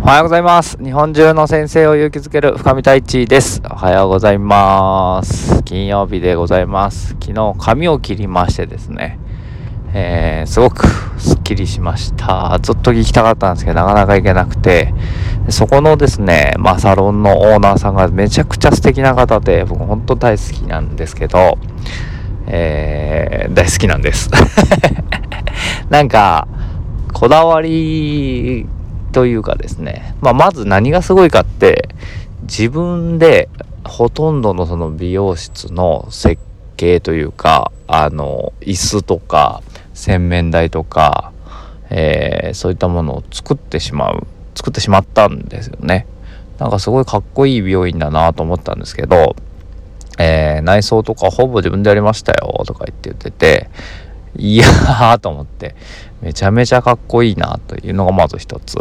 [0.00, 0.82] おはようございます。
[0.82, 3.60] 日本中の先生を勇気づける深見太一です。
[3.68, 5.62] おはようございます。
[5.64, 7.08] 金曜日でございます。
[7.20, 9.18] 昨日髪を切りましてですね、
[9.92, 10.86] えー、すごく
[11.18, 12.58] スッキリしました。
[12.62, 14.94] ずっと聞きたかったんですけど、なかなか行けなくて、
[15.50, 21.58] そこのですね、まあ、サロンのオーナーさんがめちゃくちゃ素敵な方で、僕本当大好きなんですけど、
[22.46, 24.30] えー、大好きなんです。
[25.90, 26.46] なんか、
[27.12, 28.66] こだわり
[29.12, 31.88] というかですね、まあ、まず何がすごいかって
[32.42, 33.48] 自分で
[33.84, 36.40] ほとんどのその美容室の設
[36.76, 39.62] 計というかあの椅子とか
[39.94, 41.32] 洗面台とか、
[41.90, 46.06] えー、そういったものを作ってしまう作ってしまったんですよね。
[46.58, 49.36] なんかすごいかっこいい美容院だなと思ったんですけど、
[50.18, 53.70] えー、内装とかほぼ自分でやりましたよとか言って言ってて
[54.38, 55.74] いやーと思って。
[56.22, 58.78] めちゃめちゃかっこいいなというのがまず一つ。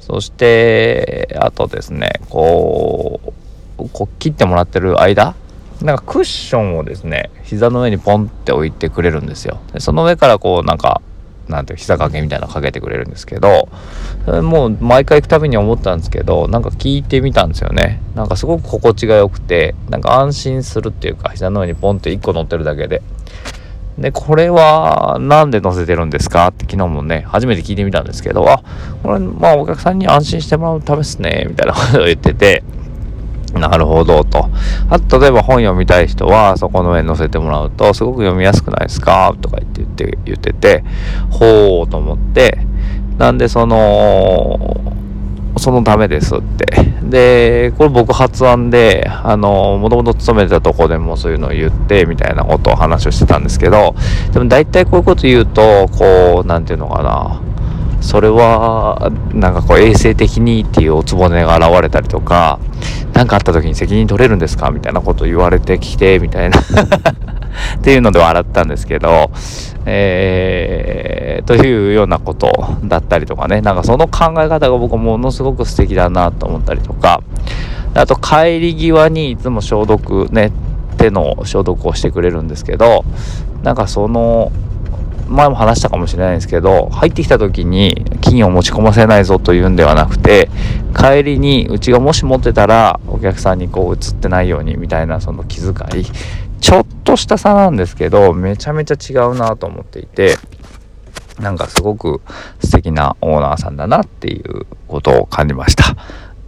[0.00, 3.20] そしてあとですねこ
[3.78, 5.34] うこう切ってもらってる間
[5.80, 9.60] なんかクッションをですね膝の上にポンって置いてくれるんですよ。
[9.72, 11.00] でその上からこうなんか
[11.48, 13.68] なんていう膝掛けみたいなのかけてくれるんですけど
[14.42, 18.00] もう毎回行くたびに思ったんですけどなんか聞いてみたんですよね。
[18.14, 23.02] なんかすごく心地が良くてなんか安心するっていうか膝の上にポンって1個乗ってるだけで。
[23.98, 26.48] で、これは何で載せてるんですか？
[26.48, 28.62] って昨日もね、初めて聞いてみたんですけど、あ、
[29.02, 32.64] これ、まあお客さんに安心してもらうためですね、みたいなことを言ってて、
[33.52, 34.48] なるほど、と。
[34.88, 39.34] あと、例えば本読みたい人は、そこの上に載せてもらうと、すごく読みやすくないですか？
[39.42, 40.84] とか言って言って、言ってて、
[41.30, 42.58] ほうと思って、
[43.18, 44.91] なんでその、
[45.62, 46.66] そのためですって。
[47.04, 53.94] で、これ僕発案で、あの、もともと勤めてたとこでもそういうのを言って、みたいなことを話をしてたんですけど、
[54.32, 57.40] でも大体こういうこと言うと、こう、なんていうのかな、
[58.00, 62.58] それは、なんかこう衛生的にっていうおつぼねが現れたりとか、
[63.12, 66.58] 何かあった時に責任取れるんですかみたいなこと言われてきて、みたいな
[67.78, 69.30] っていうので笑ったんですけど、
[69.86, 72.50] えー、というようなこと
[72.84, 77.22] だったりとかね、なんかその考え方が僕ものすごく素敵だなと思ったりとか、
[77.94, 80.52] あと帰り際にいつも消毒ね、
[80.98, 83.04] 手の消毒をしてくれるんですけど、
[83.62, 84.52] なんかその、
[85.28, 90.50] 前も話したかもしれないんですけど入ってきた時に金を持ち込ませないぞというんではなくて
[90.94, 96.04] 帰りにうちがもし持ってたらお客さんにこう映ってないようにみたいなその気遣い。
[96.60, 100.36] ちょっとした差なんですけどめちゃめちゃ違うなと思っていて
[101.38, 102.22] なんかすごく
[102.60, 105.96] 素敵なオーナーさんだなっていうことを感じました。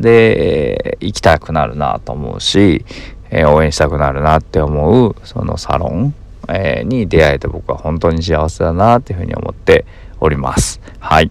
[0.00, 2.84] で行きたくなるなと思うし、
[3.30, 6.14] え、応援したくなるなって思うそのサロン、
[6.48, 9.84] え、に出会えて僕は本当に幸せだなっていうふうに思って
[10.20, 10.80] おります。
[10.98, 11.30] はい。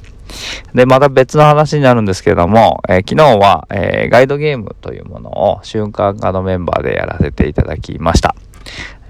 [0.73, 8.35] で、また別の話になるんですけども、えー、昨日は、えー、ガイドゲームというものを瞬間化のメンバーでやらせていただきました。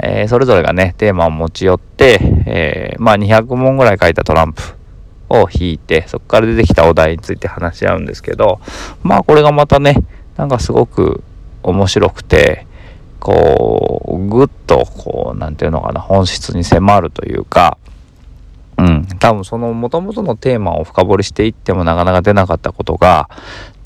[0.06, 4.62] えー、それぞれがね、テーマを持ち寄って、えー、まあ200問ぐらい書いたトランプ
[5.30, 8.60] を引いて、そこから出てきたお題について話し合うんですけど、
[9.02, 9.96] まあこれがまたね、
[10.36, 11.24] なんかすごく
[11.64, 12.68] 面白くて、
[13.22, 17.78] こう、ぐっと、こう、なんていうのかな、本質に迫るというか、
[18.78, 23.30] うん、多分その元々のテーマを深掘りしていってもなかなか出なかったことが、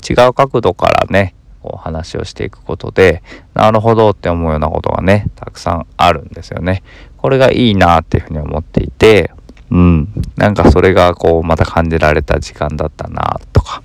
[0.08, 1.36] 違う角度からね、
[1.68, 6.82] こう話をしていくことで、なるほどって思うようなことがね、たくさんあるんですよね。
[7.18, 9.30] これがいいなっていうふうに思っていて、
[9.70, 13.82] うん、なんかそれがこうまた感じられた時間だったなとか。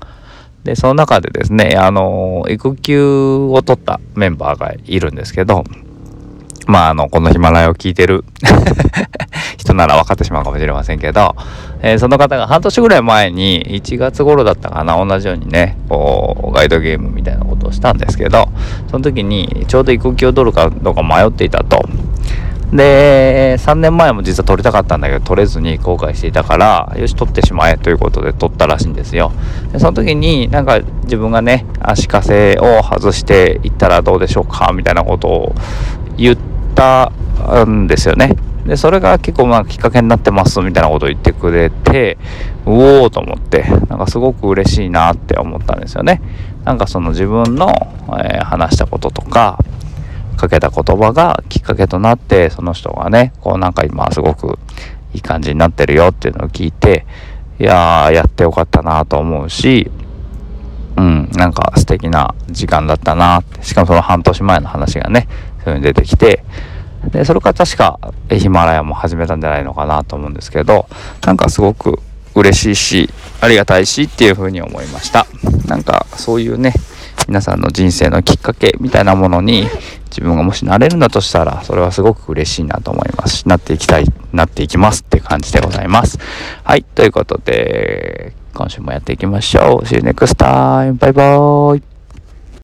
[0.63, 5.65] で、その中でですね、あの、育休を取ったメンバーがいるんですけど、
[6.67, 8.23] まあ、あの、このヒマラヤを聞いてる
[9.73, 11.35] なら分かってしまうかもしれませんけど、
[11.81, 18.49] えー、その方が半年ぐらい前に、1月頃だったかな、同じようにね、こう、ガイドゲームみたいなことをしたんですけど、
[18.89, 21.81] その時に、ちょうど育休を取るかどうか迷っていたと。
[22.73, 29.31] で、3年前も実は取りたかったんだけど、取れずに後悔していたから、よし、取ってしまえということで取ったらしいんですよ。
[29.71, 35.55] でその時に、なんか自分がね、足かせを外していったらどうでしょうか、みたいなことを
[36.17, 36.37] 言っ
[36.73, 37.11] た
[37.65, 38.35] んですよね。
[38.65, 42.17] で、それが結構まあきっかけになってますみたいなことを言ってくれて、
[42.65, 46.21] うおーと思って、なんかすごく嬉しいなって思ったんですよね。
[46.63, 47.73] なんかその自分の、
[48.23, 49.59] えー、話したこととか、
[50.37, 54.57] かけた言葉がきっかけとなって、その人がね、こうなんか今すごく
[55.13, 57.05] いい感じになってるよっていうのを聞いて、
[57.59, 59.91] いやー、やってよかったなと思うし、
[60.95, 65.27] うん、なんか素敵な時間だったなって、しかもその半年前の話がね、
[65.63, 66.43] そういうの出てきて、
[67.11, 70.87] で、それから確かヒマラヤも始めたんじゃないのかなと思うんですけど、
[71.25, 71.99] なんかすごく
[72.35, 73.09] 嬉しいし、
[73.41, 75.27] ありがたいしっていうふうに思いました。
[75.67, 76.73] なんかそういうね、
[77.27, 79.67] 皆さんの人生のきっかけみたいなものに
[80.09, 86.19] 自分がもしなれるんだとしたら、それはすごく嬉しいなと思いますし、なっていきたい、なっていきますって感じでございます。
[86.63, 89.85] はい、ということで、今週もやっていきましょう。
[89.85, 90.97] See you next time.
[90.97, 91.92] バイバーイ。